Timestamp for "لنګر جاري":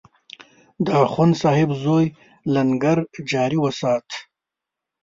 2.53-3.57